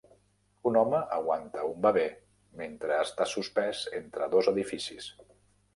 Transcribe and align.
Un 0.69 0.79
home 0.79 1.01
aguanta 1.17 1.67
un 1.73 1.77
bebè 1.87 2.07
mentre 2.63 2.99
està 3.05 3.29
suspès 3.35 3.87
entre 4.03 4.35
dos 4.35 4.55
edificis. 4.55 5.15